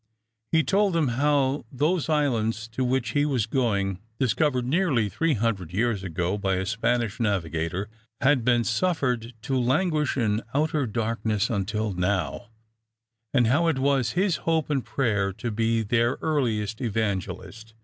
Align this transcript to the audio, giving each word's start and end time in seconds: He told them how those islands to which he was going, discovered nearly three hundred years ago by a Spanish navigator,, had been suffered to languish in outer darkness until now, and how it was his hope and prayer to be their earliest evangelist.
He 0.51 0.63
told 0.63 0.93
them 0.93 1.09
how 1.09 1.63
those 1.71 2.09
islands 2.09 2.67
to 2.69 2.83
which 2.83 3.09
he 3.09 3.23
was 3.23 3.45
going, 3.45 3.99
discovered 4.17 4.65
nearly 4.65 5.09
three 5.09 5.35
hundred 5.35 5.71
years 5.73 6.03
ago 6.03 6.39
by 6.39 6.55
a 6.55 6.65
Spanish 6.65 7.19
navigator,, 7.19 7.87
had 8.19 8.43
been 8.43 8.63
suffered 8.63 9.33
to 9.43 9.59
languish 9.59 10.17
in 10.17 10.41
outer 10.55 10.87
darkness 10.87 11.51
until 11.51 11.93
now, 11.93 12.47
and 13.31 13.45
how 13.45 13.67
it 13.67 13.77
was 13.77 14.13
his 14.13 14.37
hope 14.37 14.71
and 14.71 14.85
prayer 14.85 15.31
to 15.33 15.51
be 15.51 15.83
their 15.83 16.17
earliest 16.19 16.81
evangelist. 16.81 17.75